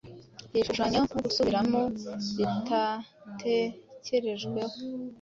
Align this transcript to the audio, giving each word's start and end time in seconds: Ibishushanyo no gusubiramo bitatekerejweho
Ibishushanyo 0.51 0.99
no 1.11 1.17
gusubiramo 1.25 1.81
bitatekerejweho 2.37 4.75